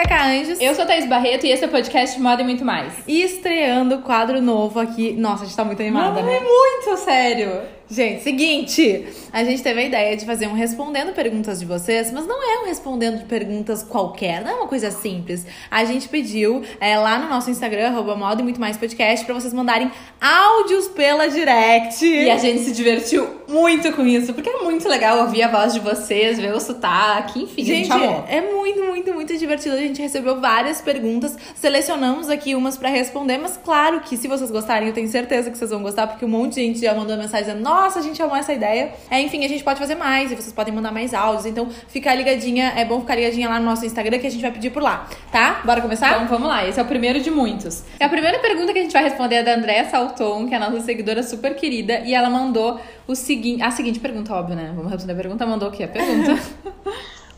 [0.00, 0.58] Cacá Anjos.
[0.60, 2.94] Eu sou a Thaís Barreto e esse é o podcast Moda e Muito Mais.
[3.06, 5.12] E estreando quadro novo aqui.
[5.12, 6.36] Nossa, a gente tá muito animada, Não, né?
[6.36, 7.60] é muito sério.
[7.90, 12.24] Gente, seguinte, a gente teve a ideia de fazer um respondendo perguntas de vocês, mas
[12.24, 15.44] não é um respondendo de perguntas qualquer, não é uma coisa simples.
[15.68, 19.34] A gente pediu é, lá no nosso Instagram, arroba moda e muito mais podcast, pra
[19.34, 19.90] vocês mandarem
[20.20, 22.06] áudios pela direct.
[22.06, 25.74] E a gente se divertiu muito com isso, porque é muito legal ouvir a voz
[25.74, 28.24] de vocês, ver o sotaque, enfim, Gente, a gente amou.
[28.28, 29.74] é muito, muito, muito divertido.
[29.74, 34.50] A gente recebeu várias perguntas, selecionamos aqui umas pra responder, mas claro que se vocês
[34.50, 37.16] gostarem, eu tenho certeza que vocês vão gostar, porque um monte de gente já mandou
[37.16, 38.92] mensagem dizendo, nossa, a gente amou essa ideia.
[39.10, 41.46] É, enfim, a gente pode fazer mais e vocês podem mandar mais áudios.
[41.46, 44.50] Então, ficar ligadinha, é bom ficar ligadinha lá no nosso Instagram que a gente vai
[44.50, 45.60] pedir por lá, tá?
[45.64, 46.10] Bora começar?
[46.14, 47.82] Então vamos lá, esse é o primeiro de muitos.
[48.00, 50.60] A primeira pergunta que a gente vai responder é da Andréa Salton, que é a
[50.60, 53.62] nossa seguidora super querida, e ela mandou o seguinte.
[53.62, 54.72] A seguinte pergunta, óbvio, né?
[54.74, 55.46] Vamos responder a pergunta.
[55.46, 55.84] Mandou o quê?
[55.84, 56.32] A pergunta.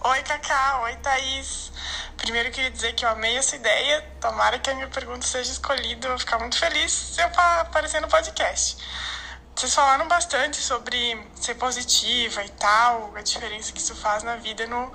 [0.05, 0.81] Oi, Cacá.
[0.85, 1.71] Oi, Thaís.
[2.17, 4.05] Primeiro eu queria dizer que eu amei essa ideia.
[4.21, 6.07] Tomara que a minha pergunta seja escolhida.
[6.07, 8.77] Eu vou ficar muito feliz se eu pa- aparecer no podcast.
[9.55, 14.67] Vocês falaram bastante sobre ser positiva e tal, a diferença que isso faz na vida
[14.67, 14.91] no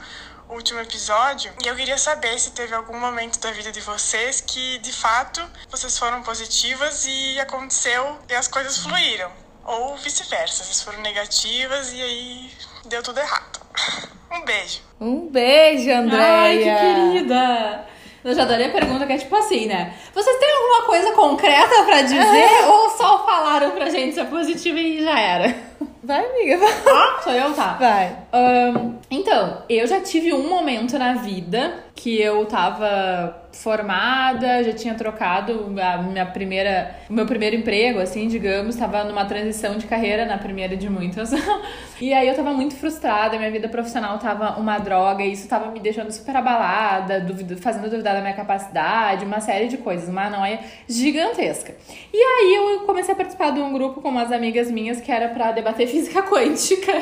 [0.50, 1.52] último episódio.
[1.63, 5.41] E eu queria saber se teve algum momento da vida de vocês que, de fato,
[5.69, 9.31] vocês foram positivas e aconteceu e as coisas fluíram.
[9.63, 12.52] Ou vice-versa, vocês foram negativas e aí
[12.85, 13.59] deu tudo errado.
[14.30, 14.81] Um beijo.
[15.00, 16.75] Um beijo, Andréia.
[16.75, 17.88] Ai, que querida!
[18.23, 19.94] Eu já adorei a pergunta que é tipo assim, né?
[20.14, 25.04] Vocês têm alguma coisa concreta pra dizer ou só falaram pra gente ser positiva e
[25.04, 25.56] já era?
[26.04, 26.74] Vai, amiga, vai.
[26.88, 27.54] Ah, sou eu?
[27.54, 27.74] Tá.
[27.80, 28.16] Vai.
[28.32, 34.94] Ahn, então, eu já tive um momento na vida que eu tava formada, já tinha
[34.94, 40.25] trocado a minha primeira, o meu primeiro emprego, assim, digamos, tava numa transição de carreira,
[40.25, 41.31] na primeira de muitas.
[42.00, 45.72] e aí eu tava muito frustrada, minha vida profissional tava uma droga, e isso tava
[45.72, 50.30] me deixando super abalada, duvido, fazendo duvidar da minha capacidade, uma série de coisas, uma
[50.30, 51.75] noia gigantesca.
[52.13, 55.29] E aí eu comecei a participar de um grupo com umas amigas minhas que era
[55.29, 56.94] pra debater física quântica.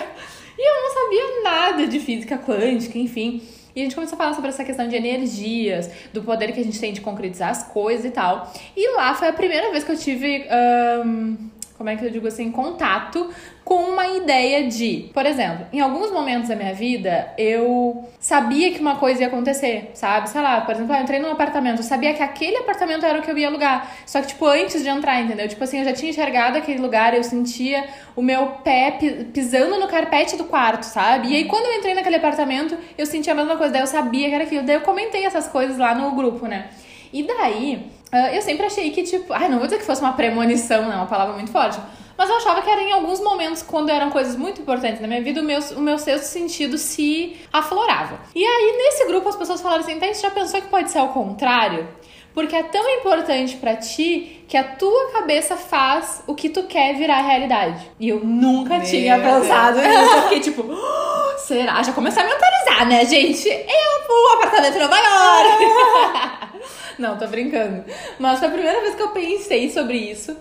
[0.57, 3.41] E eu não sabia nada de física quântica, enfim.
[3.75, 6.63] E a gente começou a falar sobre essa questão de energias, do poder que a
[6.63, 8.53] gente tem de concretizar as coisas e tal.
[8.75, 10.47] E lá foi a primeira vez que eu tive.
[10.49, 11.35] ahn,
[11.77, 12.51] como é que eu digo assim?
[12.51, 13.29] Contato
[13.63, 15.09] com uma ideia de.
[15.13, 19.91] Por exemplo, em alguns momentos da minha vida, eu sabia que uma coisa ia acontecer,
[19.93, 20.29] sabe?
[20.29, 23.19] Sei lá, por exemplo, ah, eu entrei num apartamento, eu sabia que aquele apartamento era
[23.19, 23.91] o que eu ia alugar.
[24.05, 25.47] Só que, tipo, antes de entrar, entendeu?
[25.47, 27.83] Tipo assim, eu já tinha enxergado aquele lugar, eu sentia
[28.15, 31.29] o meu pé pi- pisando no carpete do quarto, sabe?
[31.29, 34.29] E aí, quando eu entrei naquele apartamento, eu sentia a mesma coisa, daí eu sabia
[34.29, 34.63] que era aquilo.
[34.63, 36.69] Daí eu comentei essas coisas lá no grupo, né?
[37.15, 40.11] E daí, ah, eu sempre achei que, tipo, ai, não vou dizer que fosse uma
[40.11, 40.95] premonição, né?
[40.97, 41.79] Uma palavra muito forte.
[42.17, 45.21] Mas eu achava que era em alguns momentos, quando eram coisas muito importantes na minha
[45.21, 48.19] vida, o meu, o meu sexto sentido se aflorava.
[48.35, 51.07] E aí, nesse grupo, as pessoas falaram assim: Thaís, já pensou que pode ser ao
[51.09, 51.87] contrário?
[52.33, 56.95] Porque é tão importante pra ti que a tua cabeça faz o que tu quer
[56.95, 57.89] virar realidade.
[57.97, 59.41] E eu nunca Meu tinha Deus.
[59.43, 60.13] pensado nisso.
[60.15, 61.81] Eu fiquei tipo, "Oh, será?
[61.81, 63.47] Já comecei a mentalizar, né, gente?
[63.47, 66.45] Eu vou apartamento em Nova York.
[66.97, 67.83] Não, tô brincando.
[68.19, 70.35] Mas foi a primeira vez que eu pensei sobre isso.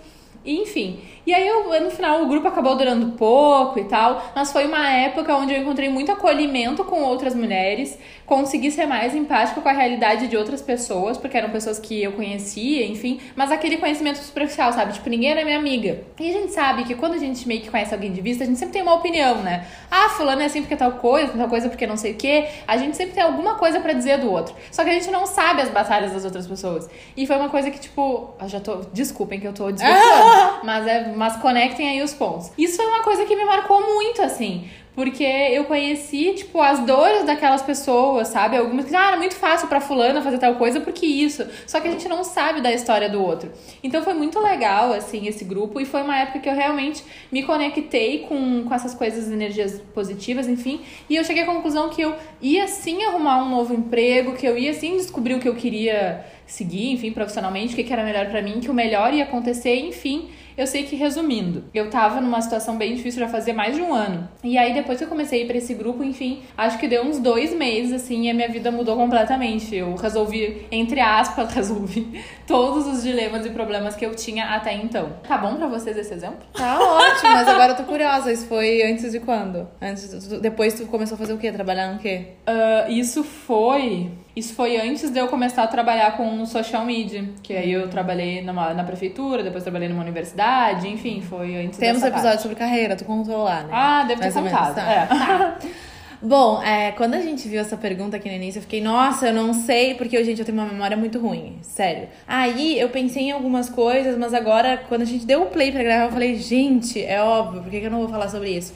[0.45, 1.01] E, enfim.
[1.27, 4.33] E aí, eu, no final, o grupo acabou durando pouco e tal.
[4.35, 7.99] Mas foi uma época onde eu encontrei muito acolhimento com outras mulheres.
[8.27, 12.13] Consegui ser mais empática com a realidade de outras pessoas, porque eram pessoas que eu
[12.13, 13.21] conhecia, enfim.
[13.37, 14.93] Mas aquele conhecimento superficial, sabe?
[14.93, 16.03] Tipo, ninguém era minha amiga.
[16.19, 18.47] E a gente sabe que quando a gente meio que conhece alguém de vista, a
[18.47, 19.67] gente sempre tem uma opinião, né?
[19.91, 22.49] Ah, fulano é assim porque tal coisa, tal coisa porque não sei o quê.
[22.67, 24.55] A gente sempre tem alguma coisa pra dizer do outro.
[24.71, 26.89] Só que a gente não sabe as batalhas das outras pessoas.
[27.17, 28.77] E foi uma coisa que, tipo, eu já tô.
[28.93, 32.51] Desculpem que eu tô desvirtuando, mas, é, mas conectem aí os pontos.
[32.57, 34.69] Isso foi uma coisa que me marcou muito, assim.
[34.95, 38.57] Porque eu conheci, tipo, as dores daquelas pessoas, sabe?
[38.57, 41.45] Algumas que, ah, era muito fácil pra fulana fazer tal coisa, porque isso.
[41.67, 43.51] Só que a gente não sabe da história do outro.
[43.83, 45.81] Então foi muito legal, assim, esse grupo.
[45.81, 50.47] E foi uma época que eu realmente me conectei com, com essas coisas, energias positivas,
[50.47, 50.83] enfim.
[51.11, 54.57] E eu cheguei à conclusão que eu ia sim arrumar um novo emprego, que eu
[54.57, 58.27] ia sim descobrir o que eu queria seguir, enfim, profissionalmente, o que que era melhor
[58.27, 60.29] pra mim, que o melhor ia acontecer, enfim.
[60.57, 63.93] Eu sei que, resumindo, eu tava numa situação bem difícil já fazia mais de um
[63.93, 64.29] ano.
[64.43, 67.03] E aí, depois que eu comecei a ir pra esse grupo, enfim, acho que deu
[67.03, 69.75] uns dois meses, assim, e a minha vida mudou completamente.
[69.75, 75.15] Eu resolvi, entre aspas, resolvi todos os dilemas e problemas que eu tinha até então.
[75.27, 76.39] Tá bom pra vocês esse exemplo?
[76.53, 78.33] Tá ótimo, mas agora eu tô curiosa.
[78.33, 79.67] Isso foi antes de quando?
[79.83, 81.51] Antes, depois tu começou a fazer o quê?
[81.51, 82.29] Trabalhar no quê?
[82.47, 84.09] Ah, isso foi.
[84.37, 87.25] Isso foi antes de eu começar a trabalhar com social media.
[87.43, 92.03] Que aí eu trabalhei numa, na prefeitura, depois trabalhei numa universidade, enfim, foi antes Temos
[92.03, 92.43] episódio parte.
[92.43, 93.69] sobre carreira, tu contou lá, né?
[93.73, 94.75] Ah, deve ter menos, contado.
[94.75, 95.59] tá.
[95.63, 95.69] É.
[96.25, 99.35] Bom, é, quando a gente viu essa pergunta aqui no início, eu fiquei, nossa, eu
[99.35, 102.09] não sei, porque, gente, eu tenho uma memória muito ruim, sério.
[102.27, 105.83] Aí eu pensei em algumas coisas, mas agora, quando a gente deu o play pra
[105.83, 108.73] gravar, eu falei, gente, é óbvio, por que, que eu não vou falar sobre isso?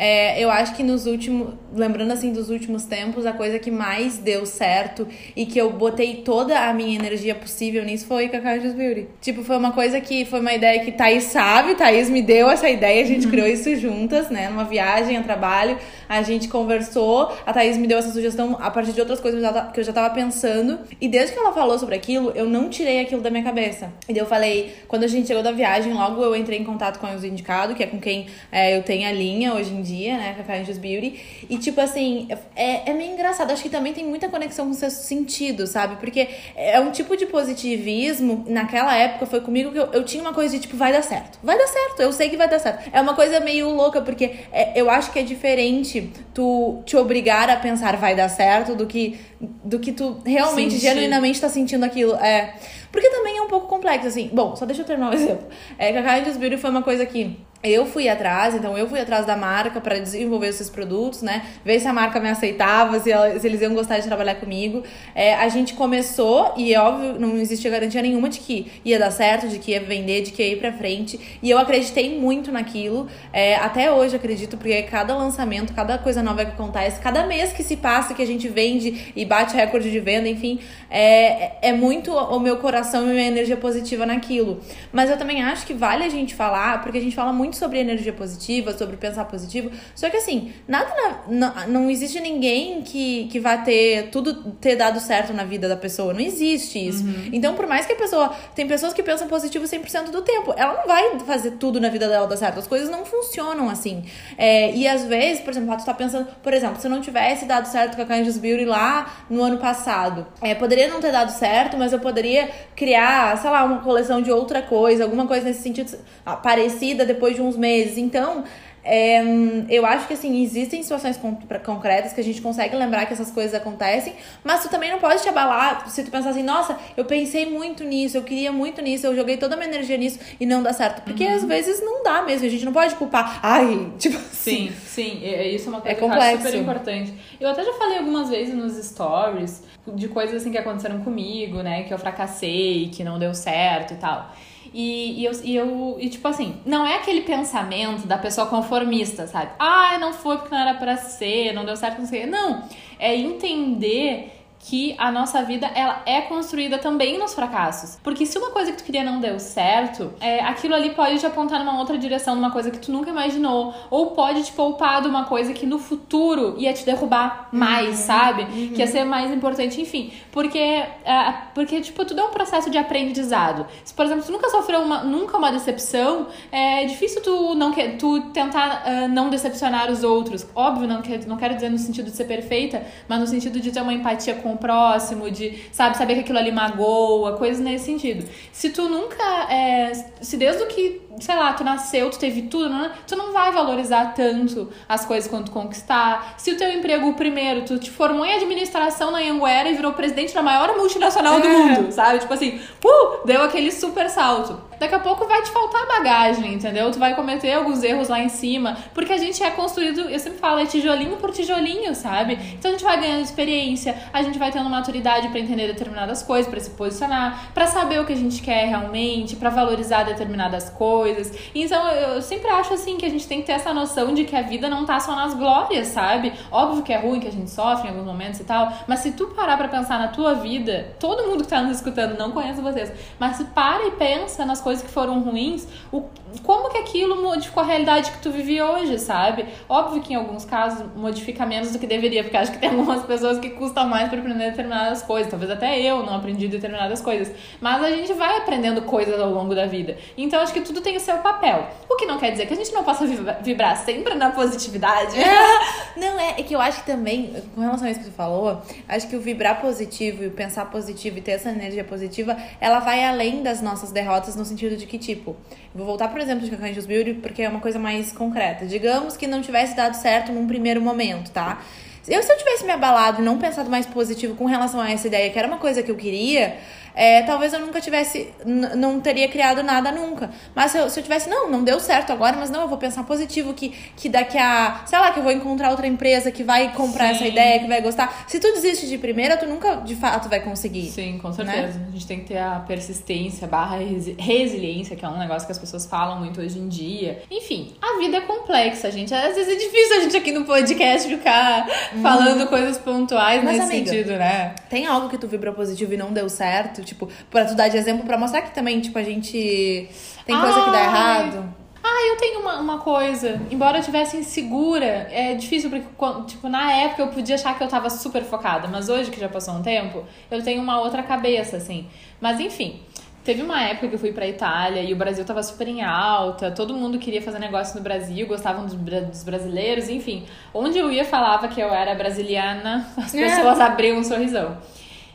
[0.00, 4.16] É, eu acho que nos últimos, lembrando assim dos últimos tempos, a coisa que mais
[4.16, 8.76] deu certo e que eu botei toda a minha energia possível nisso foi Cacau Just
[8.76, 9.08] Beauty.
[9.20, 12.70] Tipo, foi uma coisa que foi uma ideia que Thaís sabe, Thaís me deu essa
[12.70, 13.32] ideia, a gente uhum.
[13.32, 14.48] criou isso juntas, né?
[14.48, 15.76] Numa viagem a trabalho,
[16.08, 19.80] a gente conversou, a Thaís me deu essa sugestão a partir de outras coisas que
[19.80, 20.78] eu já tava pensando.
[21.00, 23.92] E desde que ela falou sobre aquilo, eu não tirei aquilo da minha cabeça.
[24.08, 26.98] E daí eu falei, quando a gente chegou da viagem, logo eu entrei em contato
[26.98, 30.08] com os indicados, que é com quem é, eu tenho a linha hoje em dia
[30.16, 30.36] né?
[30.46, 31.46] A Angels Beauty.
[31.48, 33.50] E, tipo assim, é, é meio engraçado.
[33.50, 35.96] Acho que também tem muita conexão com o seu sentido, sabe?
[35.96, 38.44] Porque é um tipo de positivismo.
[38.48, 41.38] Naquela época foi comigo que eu, eu tinha uma coisa de tipo, vai dar certo.
[41.42, 42.88] Vai dar certo, eu sei que vai dar certo.
[42.92, 45.97] É uma coisa meio louca, porque é, eu acho que é diferente
[46.34, 50.86] tu te obrigar a pensar vai dar certo do que, do que tu realmente, Sentir.
[50.86, 52.14] genuinamente tá sentindo aquilo.
[52.16, 52.54] É.
[52.90, 54.30] Porque também é um pouco complexo, assim.
[54.32, 55.46] Bom, só deixa eu terminar o um exemplo.
[55.78, 59.00] É que a Angels Beauty foi uma coisa que eu fui atrás, então eu fui
[59.00, 61.44] atrás da marca para desenvolver esses produtos, né?
[61.64, 64.84] Ver se a marca me aceitava, se, ela, se eles iam gostar de trabalhar comigo.
[65.12, 69.10] É, a gente começou e, é óbvio, não existia garantia nenhuma de que ia dar
[69.10, 71.18] certo, de que ia vender, de que ia ir pra frente.
[71.42, 73.08] E eu acreditei muito naquilo.
[73.32, 77.64] É, até hoje acredito, porque cada lançamento, cada coisa nova que acontece, cada mês que
[77.64, 82.12] se passa que a gente vende e bate recorde de venda, enfim, é, é muito
[82.12, 84.60] o meu coração e minha energia positiva naquilo.
[84.92, 87.56] Mas eu também acho que vale a gente falar, porque a gente fala muito muito
[87.56, 89.70] sobre energia positiva, sobre pensar positivo.
[89.94, 94.76] Só que assim, nada na, não, não existe ninguém que, que vai ter tudo ter
[94.76, 96.12] dado certo na vida da pessoa.
[96.12, 97.04] Não existe isso.
[97.04, 97.30] Uhum.
[97.32, 98.34] Então, por mais que a pessoa.
[98.54, 100.54] Tem pessoas que pensam positivo 100% do tempo.
[100.56, 102.58] Ela não vai fazer tudo na vida dela dar certo.
[102.58, 104.04] As coisas não funcionam assim.
[104.36, 107.46] É, e às vezes, por exemplo, tu tá pensando, por exemplo, se eu não tivesse
[107.46, 111.30] dado certo com a Candice Beauty lá no ano passado, é, poderia não ter dado
[111.30, 115.62] certo, mas eu poderia criar, sei lá, uma coleção de outra coisa, alguma coisa nesse
[115.62, 115.96] sentido
[116.42, 117.96] parecida depois de uns meses.
[117.96, 118.44] Então,
[118.90, 119.22] é,
[119.68, 121.20] eu acho que assim, existem situações
[121.62, 125.22] concretas que a gente consegue lembrar que essas coisas acontecem, mas tu também não pode
[125.22, 129.06] te abalar se tu pensar assim, nossa, eu pensei muito nisso, eu queria muito nisso,
[129.06, 131.02] eu joguei toda a minha energia nisso e não dá certo.
[131.02, 131.34] Porque uhum.
[131.34, 134.70] às vezes não dá mesmo, a gente não pode culpar, ai, tipo assim.
[134.70, 135.20] Sim, sim,
[135.54, 137.12] isso é uma coisa é super importante.
[137.38, 141.82] Eu até já falei algumas vezes nos stories de coisas assim que aconteceram comigo, né,
[141.82, 144.32] que eu fracassei, que não deu certo e tal.
[144.72, 149.26] E, e, eu, e eu, e tipo assim, não é aquele pensamento da pessoa conformista,
[149.26, 149.52] sabe?
[149.58, 152.26] Ah, não foi porque não era para ser, não deu certo, não sei.
[152.26, 152.62] Não,
[152.98, 157.98] é entender que a nossa vida ela é construída também nos fracassos.
[158.02, 161.26] Porque se uma coisa que tu queria não deu certo, é, aquilo ali pode te
[161.26, 163.74] apontar numa outra direção, numa coisa que tu nunca imaginou.
[163.90, 168.06] Ou pode te poupar de uma coisa que no futuro ia te derrubar mais, uhum,
[168.06, 168.42] sabe?
[168.42, 168.68] Uhum.
[168.74, 170.12] Que ia ser mais importante, enfim.
[170.30, 173.66] Porque, é, porque, tipo, tudo é um processo de aprendizado.
[173.84, 178.20] Se, por exemplo, tu nunca sofreu uma, nunca uma decepção, é difícil tu, não, tu
[178.32, 180.46] tentar uh, não decepcionar os outros.
[180.54, 183.70] Óbvio, não, quer, não quero dizer no sentido de ser perfeita, mas no sentido de
[183.70, 187.62] ter uma empatia com com o próximo, de, sabe, saber que aquilo ali magoa, coisas
[187.62, 188.26] nesse sentido.
[188.52, 192.68] Se tu nunca, é, se desde o que sei lá, tu nasceu, tu teve tudo,
[192.68, 196.34] não, tu não vai valorizar tanto as coisas quando tu conquistar.
[196.36, 200.34] Se o teu emprego, primeiro, tu te formou em administração na Anguera e virou presidente
[200.34, 201.40] da maior multinacional é.
[201.40, 202.18] do mundo, sabe?
[202.20, 204.68] Tipo assim, uh, deu aquele super salto.
[204.78, 206.90] Daqui a pouco vai te faltar bagagem, entendeu?
[206.92, 210.38] Tu vai cometer alguns erros lá em cima, porque a gente é construído, eu sempre
[210.38, 212.38] falo, é tijolinho por tijolinho, sabe?
[212.56, 216.48] Então a gente vai ganhando experiência, a gente vai tendo maturidade para entender determinadas coisas,
[216.48, 221.07] para se posicionar, para saber o que a gente quer realmente, para valorizar determinadas coisas
[221.14, 221.32] coisas.
[221.54, 224.36] Então eu sempre acho assim que a gente tem que ter essa noção de que
[224.36, 226.32] a vida não tá só nas glórias, sabe?
[226.50, 229.12] Óbvio que é ruim, que a gente sofre em alguns momentos e tal, mas se
[229.12, 232.60] tu parar para pensar na tua vida, todo mundo que tá nos escutando não conhece
[232.60, 236.04] vocês, mas se para e pensa nas coisas que foram ruins, o,
[236.42, 239.46] como que aquilo modificou a realidade que tu vive hoje, sabe?
[239.68, 243.04] Óbvio que em alguns casos modifica menos do que deveria, porque acho que tem algumas
[243.04, 247.34] pessoas que custam mais para aprender determinadas coisas, talvez até eu não aprendi determinadas coisas,
[247.60, 249.96] mas a gente vai aprendendo coisas ao longo da vida.
[250.16, 251.68] Então acho que tudo tem o seu papel.
[251.88, 253.06] O que não quer dizer que a gente não possa
[253.42, 255.18] vibrar sempre na positividade.
[255.18, 255.58] É.
[255.98, 258.62] Não, é, é que eu acho que também, com relação a isso que você falou,
[258.88, 262.78] acho que o vibrar positivo e o pensar positivo e ter essa energia positiva, ela
[262.78, 265.36] vai além das nossas derrotas no sentido de que, tipo,
[265.74, 268.66] vou voltar, por exemplo, de Cacau Beauty, porque é uma coisa mais concreta.
[268.66, 271.62] Digamos que não tivesse dado certo num primeiro momento, tá?
[272.08, 275.06] Eu, se eu tivesse me abalado e não pensado mais positivo com relação a essa
[275.06, 276.56] ideia, que era uma coisa que eu queria,
[276.98, 280.30] é, talvez eu nunca tivesse, não teria criado nada nunca.
[280.52, 282.76] Mas se eu, se eu tivesse, não, não deu certo agora, mas não, eu vou
[282.76, 286.42] pensar positivo, que, que daqui a, sei lá, que eu vou encontrar outra empresa que
[286.42, 287.14] vai comprar Sim.
[287.14, 288.24] essa ideia, que vai gostar.
[288.26, 290.90] Se tu desiste de primeira, tu nunca de fato vai conseguir.
[290.90, 291.80] Sim, com certeza.
[291.88, 295.52] A gente tem que ter a persistência barra resi- resiliência, que é um negócio que
[295.52, 297.22] as pessoas falam muito hoje em dia.
[297.30, 299.14] Enfim, a vida é complexa, gente.
[299.14, 301.64] Às vezes é difícil a gente aqui no podcast ficar
[302.02, 303.44] falando coisas pontuais.
[303.44, 304.54] Mas, nesse amiga, sentido, né?
[304.68, 306.82] Tem algo que tu vibrou positivo e não deu certo?
[306.88, 309.88] Tipo, pra tu dar de exemplo, pra mostrar que também, tipo, a gente
[310.26, 310.84] tem coisa que dá Ai.
[310.84, 311.54] errado.
[311.82, 313.40] Ah, eu tenho uma, uma coisa.
[313.50, 315.86] Embora eu tivesse insegura, é difícil porque,
[316.26, 319.28] tipo, na época eu podia achar que eu tava super focada, mas hoje que já
[319.28, 321.86] passou um tempo, eu tenho uma outra cabeça, assim.
[322.20, 322.80] Mas enfim.
[323.24, 326.50] Teve uma época que eu fui pra Itália e o Brasil tava super em alta,
[326.50, 330.24] todo mundo queria fazer negócio no Brasil, gostavam dos, dos brasileiros, enfim.
[330.54, 333.28] Onde eu ia falava que eu era brasiliana, as É.
[333.28, 334.56] pessoas abriam um sorrisão.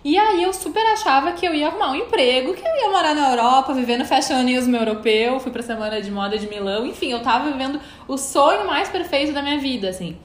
[0.03, 3.15] E aí eu super achava que eu ia arrumar um emprego, que eu ia morar
[3.15, 7.22] na Europa, viver no fashionismo europeu, fui pra semana de moda de Milão, enfim, eu
[7.22, 10.17] tava vivendo o sonho mais perfeito da minha vida, assim.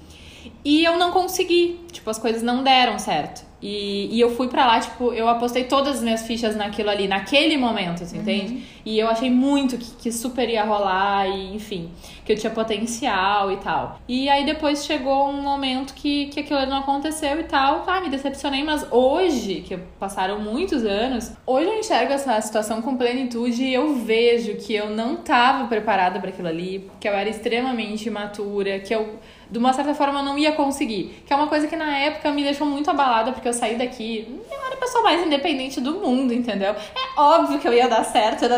[0.65, 3.48] E eu não consegui, tipo, as coisas não deram certo.
[3.61, 7.09] E, e eu fui pra lá, tipo, eu apostei todas as minhas fichas naquilo ali,
[7.09, 8.63] naquele momento, assim, entende?
[8.85, 11.91] E eu achei muito que, que super ia rolar, e enfim,
[12.25, 14.01] que eu tinha potencial e tal.
[14.07, 18.09] E aí depois chegou um momento que, que aquilo não aconteceu e tal, ah, me
[18.09, 23.75] decepcionei, mas hoje, que passaram muitos anos, hoje eu enxergo essa situação com plenitude e
[23.75, 28.79] eu vejo que eu não tava preparada para aquilo ali, que eu era extremamente imatura,
[28.79, 29.19] que eu
[29.51, 31.23] de uma certa forma eu não ia conseguir.
[31.27, 34.43] Que é uma coisa que na época me deixou muito abalada, porque eu saí daqui,
[34.51, 36.71] eu era a pessoa mais independente do mundo, entendeu?
[36.71, 38.45] É óbvio que eu ia dar certo.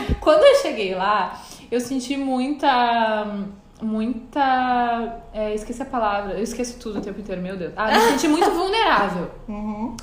[0.20, 3.26] Quando eu cheguei lá, eu senti muita.
[3.82, 5.22] Muita.
[5.32, 7.72] é, esqueci a palavra, eu esqueço tudo o tempo inteiro, meu Deus.
[7.76, 9.30] Ah, me senti muito vulnerável.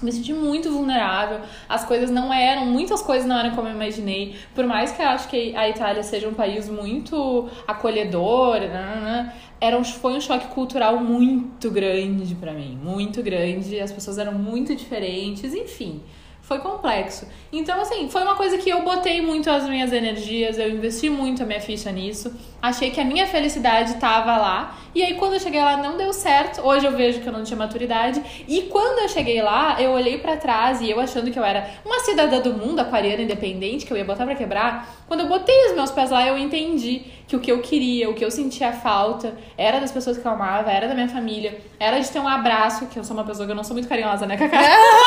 [0.01, 1.39] Me senti muito vulnerável.
[1.67, 4.35] As coisas não eram, muitas coisas não eram como eu imaginei.
[4.55, 9.77] Por mais que eu acho que a Itália seja um país muito acolhedor, nananã, era
[9.77, 13.79] um, foi um choque cultural muito grande pra mim, muito grande.
[13.79, 16.01] As pessoas eram muito diferentes, enfim.
[16.47, 17.27] Foi complexo.
[17.51, 21.43] Então, assim, foi uma coisa que eu botei muito as minhas energias, eu investi muito
[21.43, 22.33] a minha ficha nisso.
[22.61, 24.77] Achei que a minha felicidade tava lá.
[24.95, 26.61] E aí, quando eu cheguei lá, não deu certo.
[26.65, 28.23] Hoje eu vejo que eu não tinha maturidade.
[28.47, 31.69] E quando eu cheguei lá, eu olhei pra trás e eu achando que eu era
[31.83, 35.03] uma cidadã do mundo, aquariana independente, que eu ia botar pra quebrar.
[35.05, 38.13] Quando eu botei os meus pés lá, eu entendi que o que eu queria, o
[38.13, 41.99] que eu sentia falta, era das pessoas que eu amava, era da minha família, era
[41.99, 44.25] de ter um abraço, que eu sou uma pessoa que eu não sou muito carinhosa,
[44.25, 44.61] né, Cacá?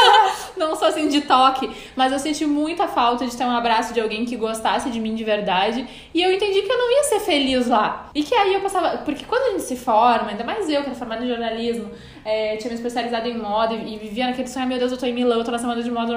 [0.59, 4.01] não sou assim de toque, mas eu senti muita falta de ter um abraço de
[4.01, 7.21] alguém que gostasse de mim de verdade, e eu entendi que eu não ia ser
[7.21, 8.11] feliz lá.
[8.15, 10.89] E que aí eu passava, porque quando a gente se forma, ainda mais eu, que
[10.89, 11.91] era formada em jornalismo,
[12.23, 14.99] é, tinha me especializado em moda e, e vivia naquele sonho, "Ai, meu Deus, eu
[14.99, 16.13] tô em Milão, eu tô na semana de moda,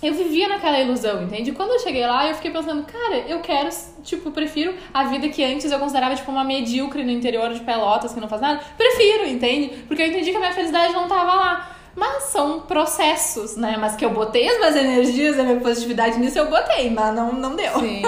[0.00, 1.50] eu vivia naquela ilusão, entende?
[1.52, 3.68] Quando eu cheguei lá, eu fiquei pensando, cara, eu quero,
[4.04, 8.14] tipo, prefiro a vida que antes eu considerava, tipo, uma medíocre no interior de Pelotas,
[8.14, 8.60] que não faz nada.
[8.76, 9.84] Prefiro, entende?
[9.88, 11.76] Porque eu entendi que a minha felicidade não tava lá.
[11.96, 13.76] Mas são processos, né?
[13.76, 17.32] Mas que eu botei as minhas energias, a minha positividade nisso, eu botei, mas não,
[17.32, 17.80] não deu.
[17.80, 18.02] Sim.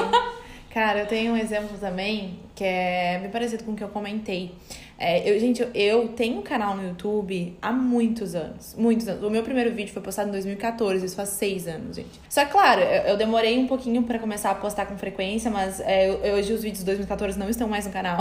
[0.73, 4.55] Cara, eu tenho um exemplo também que é bem parecido com o que eu comentei.
[5.03, 8.75] É, eu, gente, eu, eu tenho um canal no YouTube há muitos anos.
[8.77, 9.25] Muitos anos.
[9.25, 12.21] O meu primeiro vídeo foi postado em 2014, isso faz seis anos, gente.
[12.29, 15.81] Só que, claro, eu, eu demorei um pouquinho pra começar a postar com frequência, mas
[15.81, 18.19] é, eu- hoje os vídeos de 2014 não estão mais no canal.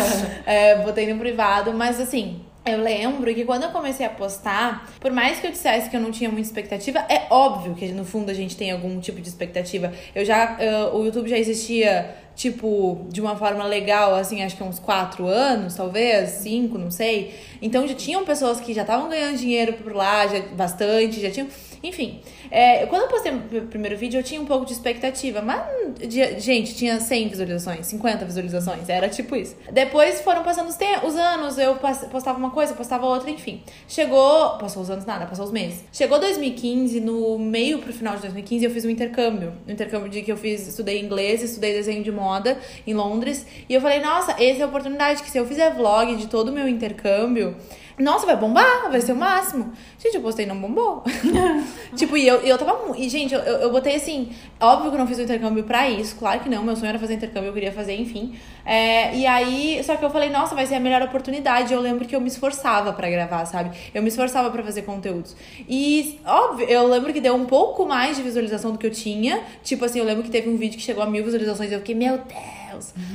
[0.46, 2.40] é, botei no privado, mas assim.
[2.66, 6.00] Eu lembro que quando eu comecei a postar, por mais que eu dissesse que eu
[6.00, 9.28] não tinha muita expectativa, é óbvio que no fundo a gente tem algum tipo de
[9.28, 9.92] expectativa.
[10.14, 10.56] Eu já.
[10.94, 15.74] o YouTube já existia, tipo, de uma forma legal, assim, acho que uns quatro anos,
[15.74, 17.34] talvez, cinco, não sei.
[17.62, 21.48] Então já tinham pessoas que já estavam ganhando dinheiro por lá, já, bastante, já tinham.
[21.82, 25.62] Enfim, é, quando eu postei o primeiro vídeo, eu tinha um pouco de expectativa, mas,
[26.38, 29.54] gente, tinha 100 visualizações, 50 visualizações, era tipo isso.
[29.70, 31.76] Depois foram passando os, os anos, eu
[32.10, 33.62] postava uma coisa, postava outra, enfim.
[33.86, 35.84] Chegou, passou os anos nada, passou os meses.
[35.92, 39.52] Chegou 2015, no meio pro final de 2015, eu fiz um intercâmbio.
[39.68, 42.23] Um intercâmbio de que eu fiz, estudei inglês, estudei desenho de moda
[42.86, 46.16] em Londres, e eu falei, nossa, essa é a oportunidade que se eu fizer vlog
[46.16, 47.56] de todo o meu intercâmbio,
[47.98, 49.72] nossa, vai bombar, vai ser o máximo.
[49.98, 51.04] Gente, eu postei e não bombou.
[51.94, 52.96] tipo, e eu, eu tava.
[52.96, 54.32] E, gente, eu, eu botei assim.
[54.60, 56.64] Óbvio que eu não fiz o intercâmbio pra isso, claro que não.
[56.64, 58.34] Meu sonho era fazer intercâmbio, eu queria fazer, enfim.
[58.66, 61.72] É, e aí, só que eu falei, nossa, vai ser a melhor oportunidade.
[61.72, 63.76] Eu lembro que eu me esforçava pra gravar, sabe?
[63.94, 65.36] Eu me esforçava pra fazer conteúdos.
[65.68, 69.40] E, óbvio, eu lembro que deu um pouco mais de visualização do que eu tinha.
[69.62, 71.78] Tipo assim, eu lembro que teve um vídeo que chegou a mil visualizações e eu
[71.78, 72.63] fiquei, meu Deus,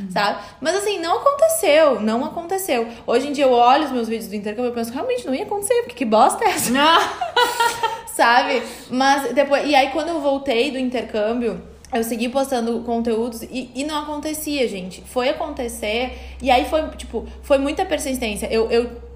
[0.10, 0.42] sabe?
[0.62, 2.88] Mas assim, não aconteceu, não aconteceu.
[3.06, 5.44] Hoje em dia eu olho os meus vídeos do intercâmbio e penso, realmente não ia
[5.44, 6.72] acontecer, porque que bosta é essa?
[8.20, 8.62] sabe?
[8.90, 9.66] Mas depois.
[9.66, 11.62] E aí, quando eu voltei do intercâmbio,
[11.94, 15.02] eu segui postando conteúdos e, e não acontecia, gente.
[15.06, 16.18] Foi acontecer.
[16.42, 18.48] E aí foi, tipo, foi muita persistência.
[18.52, 19.09] Eu, eu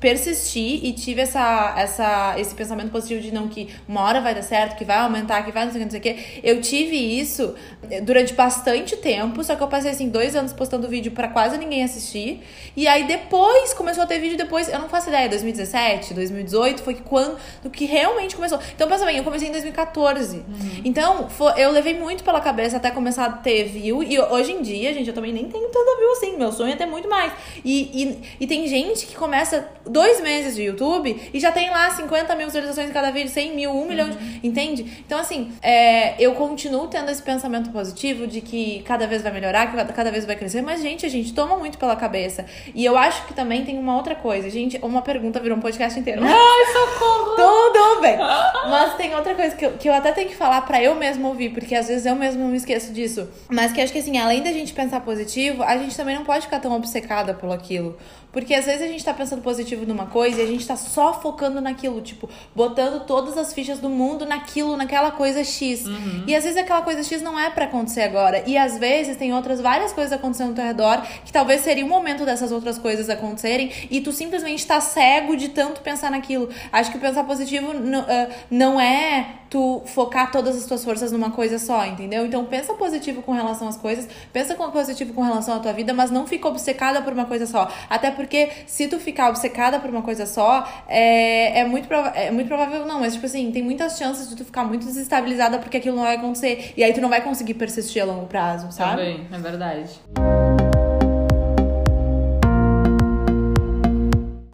[0.00, 4.42] persistir e tive essa, essa, esse pensamento positivo de não que uma hora vai dar
[4.42, 6.40] certo, que vai aumentar, que vai não sei o que, não sei o que.
[6.42, 7.54] Eu tive isso
[8.02, 11.84] durante bastante tempo, só que eu passei assim dois anos postando vídeo para quase ninguém
[11.84, 12.42] assistir.
[12.76, 16.94] E aí depois começou a ter vídeo depois, eu não faço ideia, 2017, 2018 foi
[16.94, 17.38] que quando
[17.70, 18.58] que realmente começou.
[18.74, 20.36] Então pensa bem, eu comecei em 2014.
[20.36, 20.44] Uhum.
[20.84, 24.62] Então, foi, eu levei muito pela cabeça até começar a ter view e hoje em
[24.62, 27.32] dia, gente, eu também nem tenho tanta view assim, meu sonho é ter muito mais.
[27.64, 29.49] E, e, e tem gente que começa
[29.86, 33.54] dois meses de YouTube e já tem lá 50 mil visualizações em cada vídeo, 100
[33.54, 34.40] mil, 1 milhão, de, uhum.
[34.42, 35.02] entende?
[35.06, 39.66] Então, assim, é, eu continuo tendo esse pensamento positivo de que cada vez vai melhorar,
[39.66, 42.44] que cada vez vai crescer, mas, gente, a gente toma muito pela cabeça.
[42.74, 44.48] E eu acho que também tem uma outra coisa.
[44.50, 46.22] Gente, uma pergunta virou um podcast inteiro.
[46.24, 47.36] Ai, socorro!
[47.36, 48.16] Tudo bem!
[48.18, 51.28] Mas tem outra coisa que eu, que eu até tenho que falar para eu mesmo
[51.28, 53.28] ouvir, porque às vezes eu mesmo me esqueço disso.
[53.48, 56.46] Mas que acho que, assim, além da gente pensar positivo, a gente também não pode
[56.46, 57.96] ficar tão obcecada por aquilo.
[58.32, 61.20] Porque às vezes a gente tá pensando positivo numa coisa e a gente tá só
[61.20, 65.86] focando naquilo, tipo, botando todas as fichas do mundo naquilo, naquela coisa X.
[65.86, 66.24] Uhum.
[66.26, 68.42] E às vezes aquela coisa X não é para acontecer agora.
[68.46, 71.88] E às vezes tem outras várias coisas acontecendo ao teu redor que talvez seria o
[71.88, 76.48] momento dessas outras coisas acontecerem e tu simplesmente tá cego de tanto pensar naquilo.
[76.72, 81.32] Acho que pensar positivo não, uh, não é tu focar todas as tuas forças numa
[81.32, 82.24] coisa só, entendeu?
[82.24, 86.10] Então pensa positivo com relação às coisas, pensa positivo com relação à tua vida, mas
[86.10, 87.68] não fica obcecada por uma coisa só.
[87.88, 92.48] Até porque se tu ficar obcecada por uma coisa só, é, é, muito, é muito
[92.48, 95.96] provável não, mas tipo assim, tem muitas chances de tu ficar muito desestabilizada porque aquilo
[95.96, 96.72] não vai acontecer.
[96.76, 98.90] E aí tu não vai conseguir persistir a longo prazo, sabe?
[98.96, 99.90] Também, é verdade.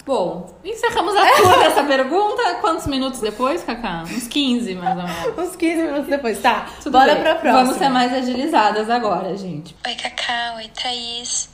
[0.04, 2.54] Bom, encerramos a tour dessa pergunta.
[2.61, 4.04] Quantos minutos depois, Cacá?
[4.04, 5.38] Uns 15, mais ou menos.
[5.50, 6.40] Uns 15 minutos depois.
[6.40, 7.23] Tá, Tudo bora bem.
[7.23, 7.64] pra próxima.
[7.64, 9.75] Vamos ser mais agilizadas agora, gente.
[9.85, 10.54] Oi, Cacá.
[10.56, 11.49] Oi, Thaís.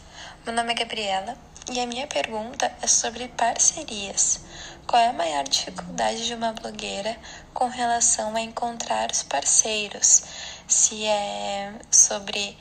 [0.44, 4.40] Meu nome é Gabriela e a minha pergunta é sobre parcerias.
[4.86, 7.16] Qual é a maior dificuldade de uma blogueira
[7.54, 10.22] com relação a encontrar os parceiros?
[10.66, 12.56] Se é sobre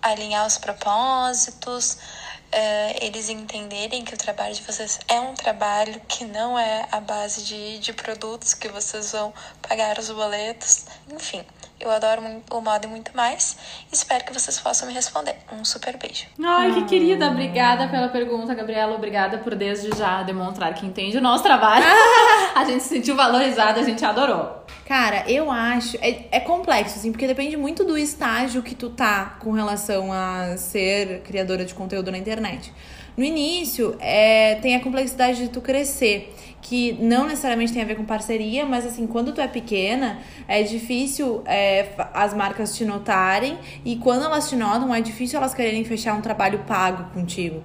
[0.00, 6.24] alinhar os propósitos, uh, eles entenderem que o trabalho de vocês é um trabalho que
[6.24, 11.44] não é a base de, de produtos que vocês vão pagar os boletos, enfim.
[11.84, 13.58] Eu adoro muito, o modo e muito mais.
[13.92, 15.36] Espero que vocês possam me responder.
[15.52, 16.24] Um super beijo.
[16.42, 17.28] Ai, que querida.
[17.28, 18.94] Obrigada pela pergunta, Gabriela.
[18.94, 21.84] Obrigada por desde já demonstrar que entende o nosso trabalho.
[22.56, 24.64] a gente se sentiu valorizada, a gente adorou.
[24.86, 25.98] Cara, eu acho.
[25.98, 30.56] É, é complexo, assim, porque depende muito do estágio que tu tá com relação a
[30.56, 32.72] ser criadora de conteúdo na internet.
[33.14, 36.34] No início, é, tem a complexidade de tu crescer
[36.64, 40.62] que não necessariamente tem a ver com parceria, mas assim, quando tu é pequena, é
[40.62, 45.84] difícil é, as marcas te notarem e quando elas te notam, é difícil elas quererem
[45.84, 47.62] fechar um trabalho pago contigo.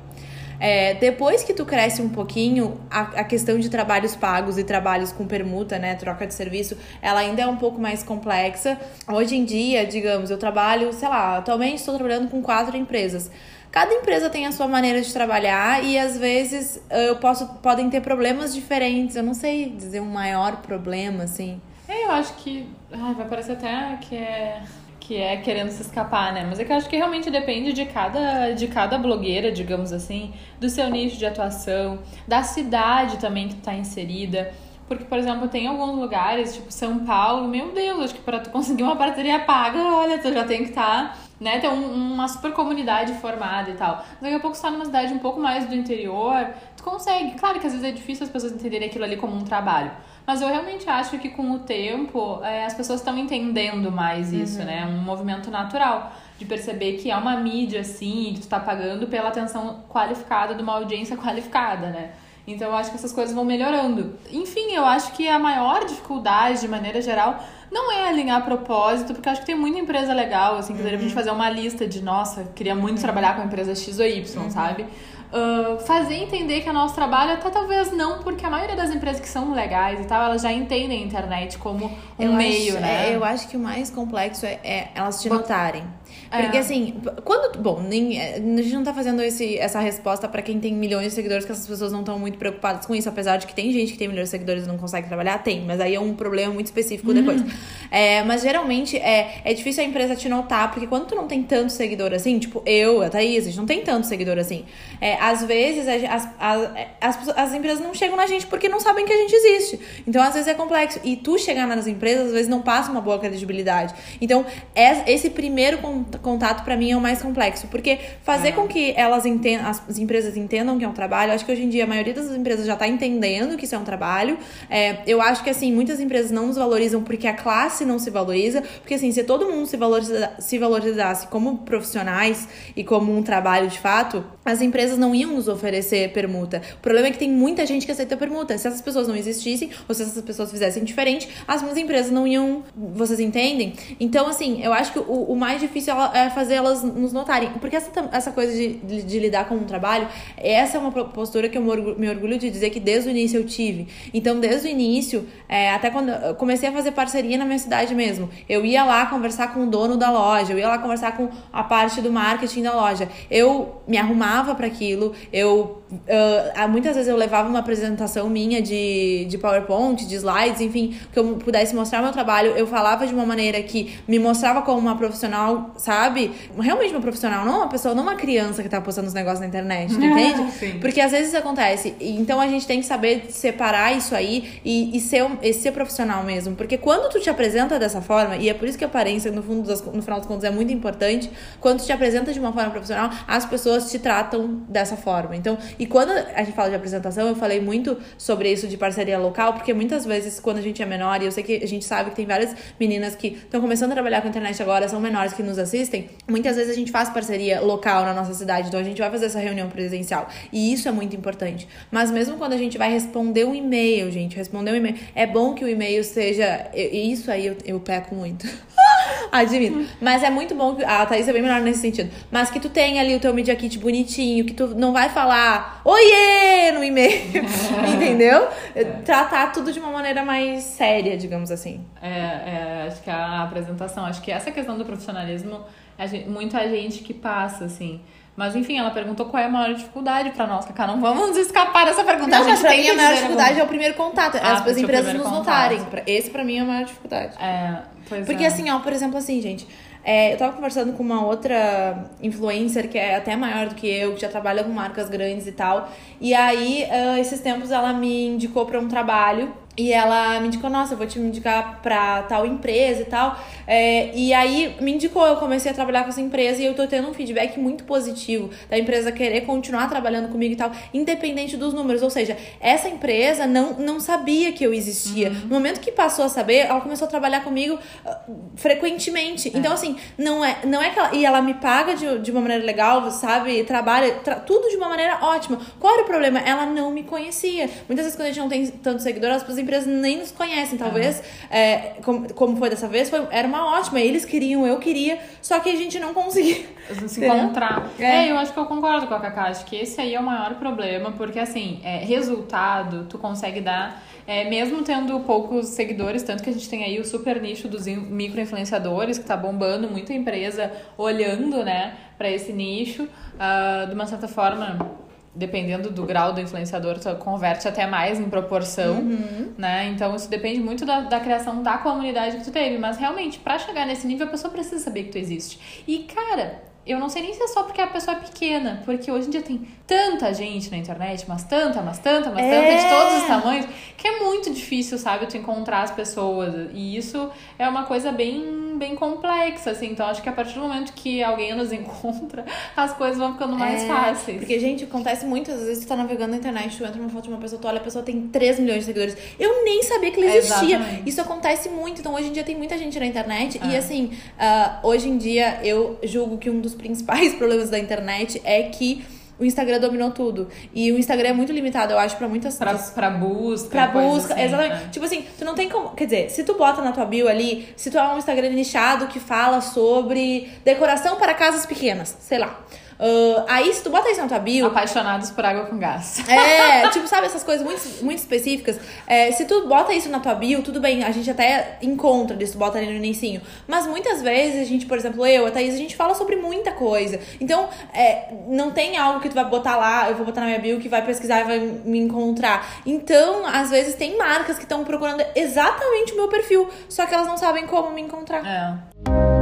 [0.60, 5.14] É, depois que tu cresce um pouquinho, a, a, questão de trabalhos pagos e trabalhos
[5.14, 8.78] com permuta, né, troca de serviço, ela ainda é um pouco mais complexa.
[9.08, 13.32] Hoje em dia, digamos, eu trabalho, sei lá, atualmente estou trabalhando com quatro empresas.
[13.71, 18.01] Cada empresa tem a sua maneira de trabalhar e às vezes eu posso podem ter
[18.01, 19.15] problemas diferentes.
[19.15, 21.62] Eu não sei dizer um maior problema assim.
[21.88, 24.62] É, eu acho que ai, vai parecer até que é
[25.10, 26.45] que é querendo se escapar, né?
[26.47, 30.32] Mas é que eu acho que realmente depende de cada, de cada blogueira, digamos assim,
[30.60, 34.53] do seu nicho de atuação, da cidade também que tá inserida.
[34.88, 38.51] Porque, por exemplo, tem alguns lugares, tipo São Paulo, meu Deus, acho que para tu
[38.51, 42.28] conseguir uma parceria paga, olha, tu já tem que estar, tá, né, ter um, uma
[42.28, 44.04] super comunidade formada e tal.
[44.21, 47.32] Daqui a pouco você tá numa cidade um pouco mais do interior, tu consegue.
[47.38, 49.91] Claro que às vezes é difícil as pessoas entenderem aquilo ali como um trabalho.
[50.28, 54.60] Mas eu realmente acho que com o tempo é, as pessoas estão entendendo mais isso,
[54.60, 54.65] uhum.
[54.65, 54.86] né?
[54.86, 59.30] Um movimento natural de perceber que é uma mídia, assim, que tu tá pagando pela
[59.30, 62.12] atenção qualificada de uma audiência qualificada, né?
[62.54, 64.16] Então eu acho que essas coisas vão melhorando.
[64.32, 67.40] Enfim, eu acho que a maior dificuldade, de maneira geral,
[67.72, 70.88] não é alinhar propósito, porque eu acho que tem muita empresa legal, assim, que uhum.
[70.88, 73.04] a gente fazer uma lista de, nossa, queria muito uhum.
[73.04, 74.50] trabalhar com a empresa X ou Y, uhum.
[74.50, 74.86] sabe?
[75.32, 79.22] Uh, fazer entender que é nosso trabalho, até talvez não, porque a maioria das empresas
[79.22, 81.86] que são legais e tal, elas já entendem a internet como
[82.18, 83.12] um eu meio, acho, né?
[83.12, 85.84] É, eu acho que o mais complexo é, é elas te notarem.
[86.30, 86.60] Porque é.
[86.60, 87.60] assim, quando.
[87.60, 91.12] Bom, nem, a gente não tá fazendo esse, essa resposta para quem tem milhões de
[91.12, 93.94] seguidores, que essas pessoas não estão muito preocupadas com isso, apesar de que tem gente
[93.94, 96.54] que tem milhões de seguidores e não consegue trabalhar, tem, mas aí é um problema
[96.54, 97.42] muito específico depois.
[97.42, 97.50] Uhum.
[97.92, 101.42] É, mas geralmente é, é difícil a empresa te notar, porque quando tu não tem
[101.42, 104.65] tanto seguidor assim, tipo eu, a Thaís, a gente não tem tanto seguidor assim,
[105.02, 109.05] é, às vezes as, as, as, as, empresas não chegam na gente porque não sabem
[109.05, 109.79] que a gente existe.
[110.08, 110.99] Então, às vezes é complexo.
[111.03, 113.93] E tu chegar nas empresas, às vezes não passa uma boa credibilidade.
[114.21, 115.79] Então, é, esse primeiro
[116.21, 117.67] contato para mim é o mais complexo.
[117.67, 121.51] Porque fazer com que elas entendam, as empresas entendam que é um trabalho, acho que
[121.51, 124.38] hoje em dia a maioria das empresas já tá entendendo que isso é um trabalho.
[124.69, 128.10] É, eu acho que assim, muitas empresas não nos valorizam porque a classe não se
[128.10, 128.62] valoriza.
[128.62, 133.67] Porque assim, se todo mundo se, valoriza, se valorizasse como profissionais e como um trabalho
[133.67, 136.62] de fato, as empresas não iam nos oferecer permuta.
[136.76, 138.58] O problema é que tem muita gente que aceita permuta.
[138.58, 142.28] Se essas pessoas não existissem, ou se essas pessoas fizessem diferente, as minhas empresas não
[142.28, 142.63] iam.
[142.76, 143.74] Vocês entendem?
[144.00, 147.50] Então, assim, eu acho que o, o mais difícil é fazer elas nos notarem.
[147.60, 151.50] Porque essa, essa coisa de, de, de, lidar com um trabalho, essa é uma postura
[151.50, 153.88] que eu me orgulho de dizer que desde o início eu tive.
[154.13, 157.93] Então, desde o início, é, até quando eu comecei a fazer parceria na minha cidade
[157.93, 161.30] mesmo, eu ia lá conversar com o dono da loja, eu ia lá conversar com
[161.52, 163.10] a parte do marketing da loja.
[163.30, 164.99] Eu me arrumava para aquilo,
[165.32, 170.98] eu uh, muitas vezes eu levava uma apresentação minha de, de PowerPoint, de slides, enfim,
[171.12, 172.52] que eu pudesse mostrar meu trabalho.
[172.52, 176.32] Eu falava de uma maneira que me mostrava como uma profissional, sabe?
[176.58, 179.48] Realmente uma profissional, não uma pessoa, não uma criança que tá postando os negócios na
[179.48, 180.52] internet, entende?
[180.52, 180.80] Sim.
[180.80, 181.96] Porque às vezes acontece.
[182.00, 186.24] Então a gente tem que saber separar isso aí e, e, ser, e ser profissional
[186.24, 186.56] mesmo.
[186.56, 189.42] Porque quando tu te apresenta dessa forma, e é por isso que a aparência, no,
[189.42, 192.52] fundo das, no final das contas, é muito importante, quando tu te apresenta de uma
[192.52, 195.36] forma profissional, as pessoas te tratam dessa forma.
[195.36, 199.17] Então, e quando a gente fala de apresentação, eu falei muito sobre isso de parceria
[199.19, 201.86] local, porque muitas vezes, quando a gente é menor, e eu sei que a gente
[201.86, 204.99] sabe que tem várias meninas que estão começando a trabalhar com a internet agora, são
[204.99, 208.80] menores que nos assistem, muitas vezes a gente faz parceria local na nossa cidade, então
[208.80, 210.28] a gente vai fazer essa reunião presencial.
[210.52, 211.67] E isso é muito importante.
[211.91, 215.54] Mas mesmo quando a gente vai responder um e-mail, gente, responder um e-mail, é bom
[215.54, 216.69] que o e-mail seja.
[216.73, 218.47] Isso aí eu, eu peco muito.
[219.32, 219.86] Admito.
[220.02, 220.84] Mas é muito bom que.
[220.84, 222.12] A Thaís é bem melhor nesse sentido.
[222.32, 225.82] Mas que tu tenha ali o teu Media Kit bonitinho, que tu não vai falar
[225.86, 227.43] oiê no e-mail.
[227.95, 228.47] entendeu?
[228.75, 228.84] É.
[228.84, 231.86] Tratar tudo de uma maneira mais séria, digamos assim.
[232.02, 235.62] É, é, acho que a apresentação, acho que essa questão do profissionalismo,
[236.00, 238.02] a gente, muita gente que passa, assim.
[238.36, 240.88] Mas enfim, ela perguntou qual é a maior dificuldade para nós, Cacá.
[240.88, 242.40] Não vamos escapar dessa pergunta.
[242.40, 243.62] Não, a gente tem a maior dificuldade algum...
[243.62, 244.38] é o primeiro contato.
[244.42, 245.40] Ah, as, as empresas nos contato.
[245.40, 245.82] notarem.
[246.08, 247.36] Esse para mim é a maior dificuldade.
[247.38, 247.82] É,
[248.26, 248.48] Porque é.
[248.48, 249.68] assim, ó, por exemplo, assim, gente.
[250.06, 254.16] É, eu tava conversando com uma outra influencer que é até maior do que eu,
[254.16, 255.90] que já trabalha com marcas grandes e tal.
[256.22, 260.70] E aí, uh, esses tempos, ela me indicou para um trabalho e ela me indicou,
[260.70, 263.39] nossa, eu vou te indicar pra tal empresa e tal.
[263.65, 266.86] É, e aí me indicou, eu comecei a trabalhar com essa empresa e eu tô
[266.86, 271.74] tendo um feedback muito positivo da empresa querer continuar trabalhando comigo e tal, independente dos
[271.74, 272.04] números.
[272.04, 275.30] Ou seja, essa empresa não, não sabia que eu existia.
[275.30, 275.39] Uhum.
[275.44, 279.48] No momento que passou a saber, ela começou a trabalhar comigo uh, frequentemente.
[279.48, 279.58] É.
[279.58, 281.15] Então, assim, não é, não é que ela.
[281.15, 283.63] E ela me paga de, de uma maneira legal, sabe?
[283.63, 285.58] Trabalha, tra, tudo de uma maneira ótima.
[285.80, 286.39] Qual era o problema?
[286.39, 287.70] Ela não me conhecia.
[287.88, 290.77] Muitas vezes, quando a gente não tem tanto seguidor, as pessoas empresas nem nos conhecem.
[290.77, 293.99] Talvez, é, como, como foi dessa vez, foi, era uma ótima.
[293.99, 296.65] Eles queriam, eu queria, só que a gente não conseguia.
[297.08, 297.88] Se encontrar.
[297.99, 298.25] É.
[298.25, 298.32] é.
[298.32, 299.43] eu acho que eu concordo com a Cacá.
[299.43, 304.03] Acho que esse aí é o maior problema, porque assim, é, resultado tu consegue dar.
[304.25, 307.88] É, mesmo tendo poucos seguidores, tanto que a gente tem aí o super nicho dos
[307.88, 314.27] micro-influenciadores, que tá bombando, muita empresa olhando, né, para esse nicho, uh, de uma certa
[314.27, 314.99] forma
[315.34, 319.54] dependendo do grau do influenciador, converte até mais em proporção, uhum.
[319.58, 319.88] né?
[319.88, 322.78] Então isso depende muito da, da criação da comunidade que tu teve.
[322.78, 325.84] Mas realmente, para chegar nesse nível, a pessoa precisa saber que tu existe.
[325.88, 329.12] E, cara, eu não sei nem se é só porque a pessoa é pequena, porque
[329.12, 332.49] hoje em dia tem tanta gente na internet, mas tanta, mas tanta, mas é.
[332.49, 333.65] tanta, de todos os tamanhos,
[333.97, 336.69] que é muito difícil, sabe, tu encontrar as pessoas.
[336.73, 339.88] E isso é uma coisa bem bem complexa, assim.
[339.88, 343.56] Então, acho que a partir do momento que alguém nos encontra, as coisas vão ficando
[343.56, 344.39] mais é, fáceis.
[344.39, 345.52] Porque, gente, acontece muito.
[345.52, 347.67] Às vezes tu tá navegando na internet, tu entra numa foto de uma pessoa, tu
[347.67, 349.17] olha, a pessoa tem 3 milhões de seguidores.
[349.38, 350.80] Eu nem sabia que ele existia.
[351.06, 351.99] Isso acontece muito.
[351.99, 353.60] Então, hoje em dia tem muita gente na internet.
[353.63, 353.78] E, é.
[353.78, 358.63] assim, uh, hoje em dia, eu julgo que um dos principais problemas da internet é
[358.63, 359.06] que
[359.39, 360.50] o Instagram dominou tudo.
[360.74, 363.70] E o Instagram é muito limitado, eu acho, pra muitas Pra, pra busca.
[363.70, 364.84] Pra busca, assim, exatamente.
[364.84, 364.88] É.
[364.89, 365.92] Tipo assim, tu não tem como.
[365.92, 369.08] Quer dizer, se tu bota na tua bio ali, se tu é um Instagram nichado
[369.08, 372.60] que fala sobre decoração para casas pequenas, sei lá.
[373.00, 374.66] Uh, aí, se tu bota isso na tua bio.
[374.68, 376.22] Apaixonados por água com gás.
[376.40, 378.80] É, tipo, sabe, essas coisas muito, muito específicas.
[379.06, 382.54] É, se tu bota isso na tua bio, tudo bem, a gente até encontra isso,
[382.54, 383.42] tu bota ali no inicinho.
[383.68, 386.72] Mas muitas vezes a gente, por exemplo, eu, a Thaís, a gente fala sobre muita
[386.72, 387.20] coisa.
[387.40, 390.60] Então, é, não tem algo que tu vai botar lá, eu vou botar na minha
[390.60, 392.68] bio, que vai pesquisar e vai me encontrar.
[392.86, 397.28] Então, às vezes tem marcas que estão procurando exatamente o meu perfil, só que elas
[397.28, 398.46] não sabem como me encontrar.
[398.46, 399.38] É.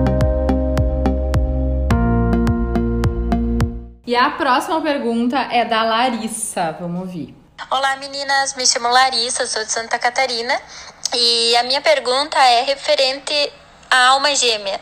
[4.07, 6.71] E a próxima pergunta é da Larissa.
[6.79, 7.35] Vamos ouvir.
[7.69, 10.57] Olá meninas, me chamo Larissa, sou de Santa Catarina
[11.13, 13.51] e a minha pergunta é referente
[13.91, 14.79] à alma gêmea.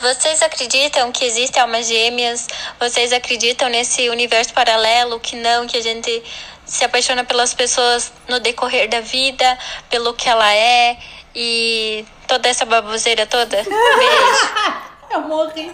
[0.00, 2.48] Vocês acreditam que existem almas gêmeas?
[2.80, 6.24] Vocês acreditam nesse universo paralelo que não, que a gente
[6.64, 9.56] se apaixona pelas pessoas no decorrer da vida,
[9.88, 10.98] pelo que ela é
[11.32, 13.62] e toda essa baboseira toda?
[13.62, 14.85] Beijo.
[15.16, 15.72] Eu morri.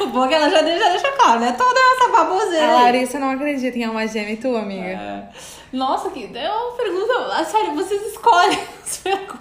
[0.00, 1.54] O bom é que ela já deixa, deixa claro, né?
[1.56, 2.68] Toda essa baboseira.
[2.68, 2.82] A.
[2.82, 4.88] Larissa não acredita em alma gêmea e tu, amiga?
[4.88, 5.28] É.
[5.72, 7.12] Nossa, que é uma pergunta.
[7.32, 9.40] ah, Sério, vocês escolhem as perguntas.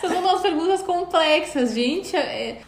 [0.00, 2.16] Vocês são umas perguntas complexas, gente.
[2.16, 2.58] É,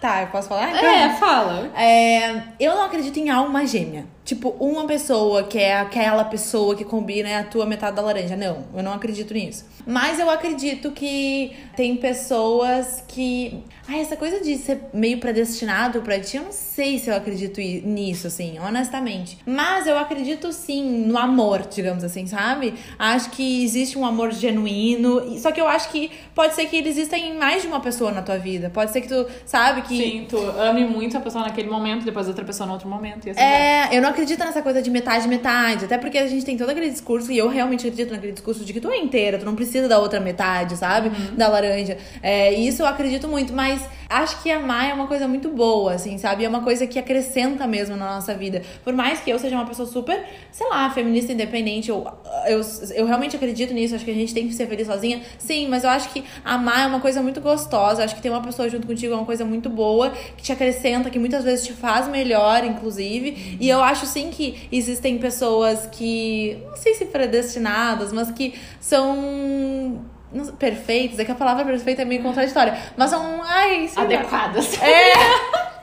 [0.00, 0.70] Tá, eu posso falar?
[0.70, 0.88] Então?
[0.88, 1.70] é fala.
[1.74, 4.06] É, eu não acredito em alma gêmea.
[4.28, 8.36] Tipo, uma pessoa que é aquela pessoa que combina é a tua metade da laranja.
[8.36, 9.64] Não, eu não acredito nisso.
[9.86, 13.64] Mas eu acredito que tem pessoas que.
[13.88, 17.58] Ai, essa coisa de ser meio predestinado pra ti, eu não sei se eu acredito
[17.58, 19.38] nisso, assim, honestamente.
[19.46, 22.74] Mas eu acredito sim no amor, digamos assim, sabe?
[22.98, 25.38] Acho que existe um amor genuíno.
[25.38, 28.12] Só que eu acho que pode ser que ele exista em mais de uma pessoa
[28.12, 28.68] na tua vida.
[28.68, 29.96] Pode ser que tu, sabe, que.
[29.96, 33.26] Sim, tu ame muito a pessoa naquele momento, depois outra pessoa no outro momento.
[33.26, 33.88] E assim vai.
[33.88, 35.84] É, eu não acredito nessa coisa de metade, metade.
[35.84, 38.72] Até porque a gente tem todo aquele discurso, e eu realmente acredito naquele discurso de
[38.72, 41.10] que tu é inteira, tu não precisa da outra metade, sabe?
[41.36, 41.96] Da laranja.
[42.20, 46.16] É, isso eu acredito muito, mas acho que amar é uma coisa muito boa, assim,
[46.16, 46.44] sabe?
[46.44, 48.62] É uma coisa que acrescenta mesmo na nossa vida.
[48.82, 52.06] Por mais que eu seja uma pessoa super, sei lá, feminista independente, eu,
[52.46, 52.60] eu,
[52.94, 55.20] eu realmente acredito nisso, acho que a gente tem que ser feliz sozinha.
[55.38, 58.02] Sim, mas eu acho que amar é uma coisa muito gostosa.
[58.02, 61.10] Acho que ter uma pessoa junto contigo é uma coisa muito boa, que te acrescenta,
[61.10, 63.58] que muitas vezes te faz melhor, inclusive.
[63.60, 70.17] E eu acho sim que existem pessoas que, não sei se predestinadas, mas que são.
[70.32, 73.40] Não sei, perfeitas, é que a palavra perfeita é meio contraditória, mas são.
[73.42, 73.90] Ai.
[73.96, 74.80] Adequadas.
[74.82, 75.12] É,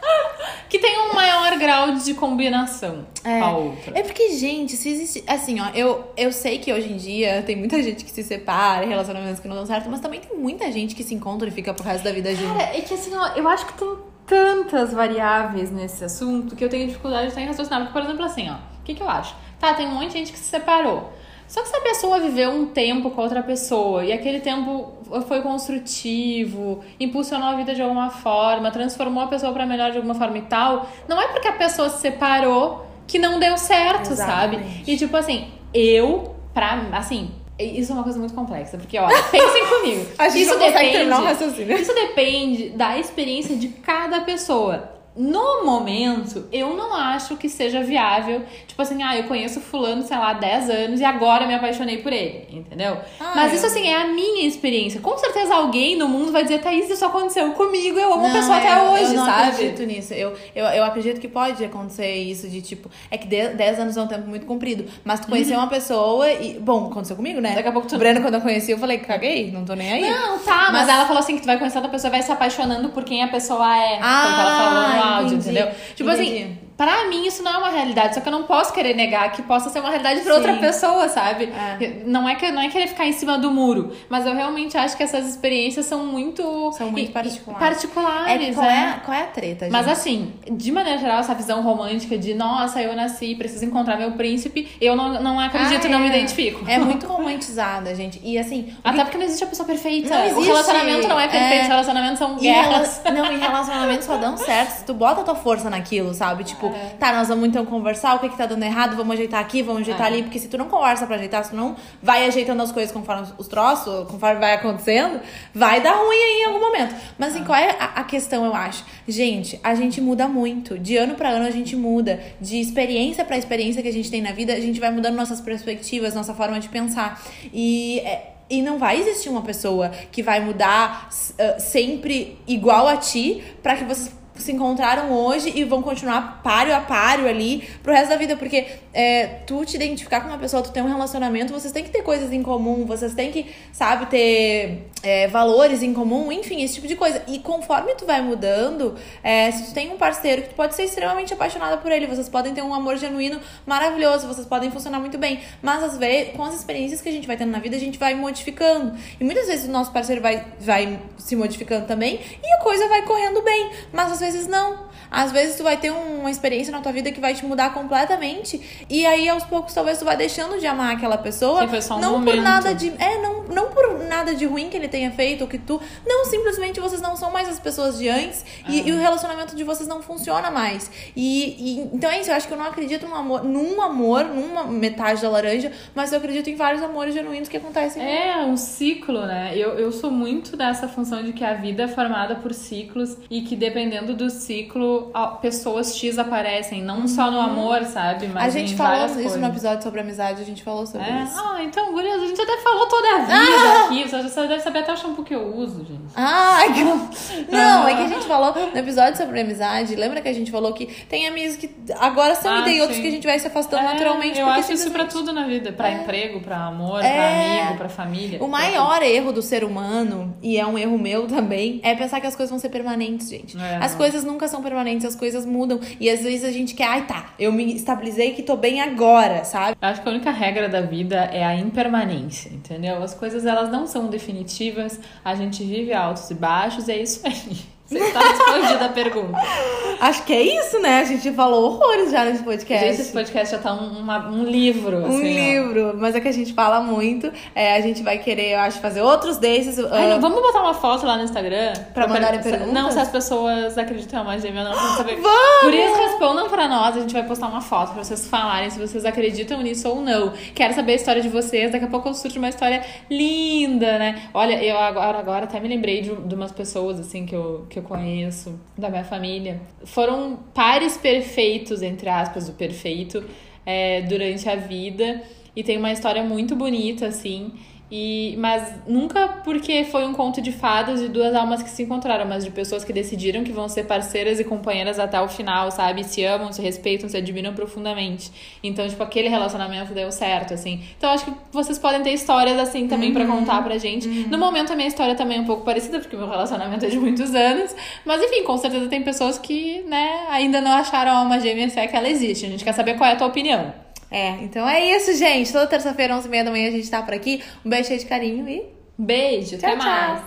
[0.70, 3.40] Que tem um maior grau de combinação É.
[3.40, 3.98] a outra.
[3.98, 5.24] É porque, gente, se existe.
[5.28, 8.86] Assim, ó, eu, eu sei que hoje em dia tem muita gente que se separa,
[8.86, 11.74] relacionamentos que não dão certo, mas também tem muita gente que se encontra e fica
[11.74, 12.54] pro resto da vida junto.
[12.58, 16.70] Cara, é que assim, ó, eu acho que tem tantas variáveis nesse assunto que eu
[16.70, 17.80] tenho dificuldade de em raciocinar.
[17.82, 19.36] Porque, por exemplo, assim, ó, o que, que eu acho?
[19.60, 21.14] Tá, tem um monte de gente que se separou.
[21.48, 24.94] Só que se a pessoa viveu um tempo com outra pessoa e aquele tempo
[25.28, 30.16] foi construtivo, impulsionou a vida de alguma forma, transformou a pessoa pra melhor de alguma
[30.16, 34.56] forma e tal, não é porque a pessoa se separou que não deu certo, sabe?
[34.56, 34.92] Exatamente.
[34.92, 39.66] E tipo assim, eu, pra, assim, isso é uma coisa muito complexa, porque olha, pensem
[39.68, 40.08] comigo.
[40.18, 41.78] A gente isso não consegue depende, terminar o raciocínio.
[41.78, 44.95] isso depende da experiência de cada pessoa.
[45.16, 48.44] No momento, eu não acho que seja viável.
[48.68, 52.00] Tipo assim, ah, eu conheço fulano, sei lá, há 10 anos e agora me apaixonei
[52.00, 52.98] por ele, entendeu?
[53.20, 55.00] Ah, Mas isso, assim, é a minha experiência.
[55.00, 58.58] Com certeza alguém no mundo vai dizer, Thaís, isso aconteceu comigo, eu amo a pessoa
[58.58, 59.50] é, até hoje, eu não sabe?
[59.52, 60.14] acredito nisso.
[60.14, 62.90] Eu, eu, eu acredito que pode acontecer isso de tipo.
[63.10, 64.86] É que 10 anos é um tempo muito comprido.
[65.04, 66.60] Mas tu conhecer uma pessoa e.
[66.60, 67.50] Bom, aconteceu comigo, né?
[67.50, 67.56] Uhum.
[67.56, 69.94] Daqui a pouco tu- O Breno, quando eu conheci, eu falei, caguei, não tô nem
[69.94, 70.10] aí.
[70.10, 72.32] Não, tá, mas, Mas- ela falou assim que tu vai conhecendo a pessoa vai se
[72.32, 73.90] apaixonando por quem a pessoa é.
[73.92, 75.50] foi o que ela falou Ah, áudio, entendi.
[75.60, 75.76] entendeu?
[75.96, 76.44] Tipo Entendi.
[76.44, 79.32] assim, pra mim isso não é uma realidade, só que eu não posso querer negar
[79.32, 80.60] que possa ser uma realidade pra outra Sim.
[80.60, 81.46] pessoa, sabe?
[81.80, 82.04] É.
[82.06, 84.96] Não, é que, não é querer ficar em cima do muro, mas eu realmente acho
[84.98, 86.72] que essas experiências são muito.
[86.74, 87.60] São muito e- e- particulares.
[87.68, 88.96] particulares, É qual, né?
[89.02, 89.72] é, qual é a treta, gente?
[89.72, 94.12] Mas assim, de maneira geral, essa visão romântica de nossa, eu nasci, preciso encontrar meu
[94.12, 96.10] príncipe, eu não, não acredito, Ah, não me é.
[96.10, 96.64] identifico.
[96.70, 98.20] É muito romantizada, gente.
[98.24, 98.74] E assim.
[98.84, 100.10] o Até que- porque não existe a pessoa perfeita.
[100.10, 100.46] Não O existe.
[100.48, 101.62] relacionamento não é perfeito, É.
[101.64, 103.02] os relacionamentos são E guerras.
[103.04, 106.44] rela- Não, e relacionamentos só dão certo se tu bota a tua força naquilo, sabe?
[106.56, 106.65] Tipo,
[107.00, 109.82] tá, nós vamos então conversar, o que que tá dando errado, vamos ajeitar aqui, vamos
[109.82, 110.08] ajeitar É.
[110.08, 112.92] ali, porque se tu não conversa pra ajeitar, se tu não vai ajeitando as coisas
[112.92, 115.20] conforme os troços, conforme vai acontecendo,
[115.54, 116.96] vai dar ruim aí em algum momento.
[117.18, 118.84] Mas assim, qual é a, a questão, eu acho?
[119.08, 120.78] Gente, a gente muda muito.
[120.78, 122.20] De ano pra ano a gente muda.
[122.40, 125.42] De experiência pra experiência que a gente tem na vida, a gente vai mudando nossas
[125.42, 127.22] perspectivas, nossa forma de pensar.
[127.54, 132.96] E é, e não vai existir uma pessoa que vai mudar ah, sempre igual a
[132.98, 137.94] ti pra que vocês se encontraram hoje e vão continuar páreo a páreo ali pro
[137.94, 138.36] resto da vida.
[138.36, 141.90] Porque é, tu te identificar com uma pessoa, tu ter um relacionamento, vocês têm que
[141.90, 146.76] ter coisas em comum, vocês têm que, sabe, ter é, valores em comum, enfim, esse
[146.76, 147.24] tipo de coisa.
[147.28, 150.84] E conforme tu vai mudando, é, se tu tem um parceiro que tu pode ser
[150.84, 155.18] extremamente apaixonada por ele, vocês podem ter um amor genuíno maravilhoso, vocês podem funcionar muito
[155.18, 155.40] bem.
[155.62, 158.00] Mas às vezes, com as experiências que a gente vai tendo na vida, a gente
[158.00, 158.98] vai modificando.
[159.20, 163.04] E muitas vezes o nosso parceiro vai, vai se modificando também e a coisa vai
[163.04, 163.70] correndo bem.
[163.94, 164.86] Mas às vezes vezes não.
[165.16, 168.62] Às vezes tu vai ter uma experiência na tua vida que vai te mudar completamente.
[168.90, 171.62] E aí, aos poucos, talvez tu vai deixando de amar aquela pessoa.
[171.62, 172.42] Sim, foi só um não por momento.
[172.42, 172.92] nada de.
[173.00, 175.80] É, não, não por nada de ruim que ele tenha feito, ou que tu.
[176.06, 178.44] Não, simplesmente vocês não são mais as pessoas de antes.
[178.68, 178.84] E, Ah.
[178.88, 180.92] e o relacionamento de vocês não funciona mais.
[181.16, 184.26] E, e- então é isso, eu acho que eu não acredito num amor, num amor,
[184.26, 188.04] numa metade da laranja, mas eu acredito em vários amores genuínos que acontecem.
[188.04, 189.54] É um ciclo, né?
[189.56, 193.42] Eu, eu sou muito dessa função de que a vida é formada por ciclos e
[193.42, 195.05] que dependendo do ciclo,
[195.42, 198.28] pessoas X aparecem, não só no amor, sabe?
[198.28, 198.62] Mas Uhum.
[198.62, 199.40] a gente falou isso coisas.
[199.42, 201.24] no episódio sobre amizade, a gente falou sobre É?
[201.24, 201.34] isso.
[201.38, 204.04] Ah, então, gurias, a gente até falou toda a vida aqui.
[204.10, 206.02] Você já deve saber até o shampoo que eu uso, gente.
[206.16, 206.84] Ah, é que...
[207.52, 209.96] não, é que a gente falou no episódio sobre amizade.
[209.96, 213.00] Lembra que a gente falou que tem amigos que agora são Ah, e tem outros
[213.00, 214.40] que a gente vai se afastando É, naturalmente.
[214.40, 215.72] Eu acho isso pra simplesmente- tudo na vida.
[215.72, 217.14] Pra emprego, pra amor, É.
[217.14, 218.44] pra amigo, pra família.
[218.44, 222.28] O maior erro do ser humano, e é um erro meu também, é pensar que
[222.28, 223.58] as coisas vão ser permanentes, gente.
[223.58, 224.76] É, as coisas nunca são permanentes,
[225.08, 225.80] as coisas mudam.
[226.00, 229.44] E às vezes a gente quer, ai tá, eu me estabilizei que tô bem agora,
[229.44, 229.78] sabe?
[229.82, 233.02] Eu acho que a única regra da vida é a impermanência, entendeu?
[233.02, 237.75] As coisas elas não são definitivas, a gente vive altos e baixos, é isso aí.
[237.86, 239.38] Você está respondida a pergunta.
[240.02, 241.00] Acho que é isso, né?
[241.00, 242.86] A gente falou horrores já nesse podcast.
[242.88, 244.98] Gente, esse podcast já tá um, uma- um livro.
[244.98, 245.22] Um assim, ó.
[245.24, 247.32] livro, mas é que a gente fala muito.
[247.54, 249.80] É, a gente vai querer, eu acho, fazer outros desses.
[249.80, 251.74] Ai, ah, não, vamos botar uma foto lá no Instagram?
[251.94, 252.74] Pra mandarem per- perguntas?
[252.74, 254.74] Não, se as pessoas acreditam em uma gêmea ou não.
[254.76, 255.16] Pra saber.
[255.18, 255.62] Vamos!
[255.62, 256.98] Por isso, respondam pra nós.
[256.98, 260.34] A gente vai postar uma foto pra vocês falarem se vocês acreditam nisso ou não.
[260.54, 261.72] Quero saber a história de vocês.
[261.72, 264.24] Daqui a pouco eu surge uma história linda, né?
[264.34, 267.80] Olha, eu agora, agora até me lembrei de, de umas pessoas, assim, que eu, que
[267.80, 269.62] eu conheço, da minha família.
[269.86, 273.24] Foram pares perfeitos, entre aspas, do perfeito,
[273.66, 275.24] é, durante a vida.
[275.56, 277.54] E tem uma história muito bonita, assim.
[277.92, 282.26] E, mas nunca porque foi um conto de fadas de duas almas que se encontraram,
[282.26, 286.04] mas de pessoas que decidiram que vão ser parceiras e companheiras até o final, sabe?
[286.04, 288.32] Se amam, se respeitam, se admiram profundamente.
[288.64, 290.84] Então, tipo, aquele relacionamento deu certo, assim.
[290.98, 294.08] Então, acho que vocês podem ter histórias assim também pra contar pra gente.
[294.08, 296.98] No momento, a minha história também é um pouco parecida, porque meu relacionamento é de
[296.98, 297.76] muitos anos.
[298.04, 301.80] Mas, enfim, com certeza tem pessoas que, né, ainda não acharam a alma gêmea se
[301.80, 302.48] é que ela existe.
[302.48, 303.85] A gente quer saber qual é a tua opinião.
[304.16, 305.52] É, então é isso, gente.
[305.52, 307.44] Toda terça-feira, 11h30 da manhã, a gente tá por aqui.
[307.66, 308.64] Um beijo cheio de carinho e.
[308.98, 309.86] Beijo, até Tchau, tchau.
[309.90, 310.26] mais.